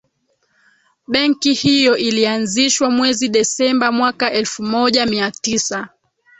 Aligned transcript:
benki 1.07 1.53
hiyo 1.53 1.97
ilianzishwa 1.97 2.91
mwezi 2.91 3.29
desemba 3.29 3.91
mwaka 3.91 4.31
elfu 4.31 4.63
moja 4.63 5.05
mia 5.05 5.31
tisa 5.31 5.89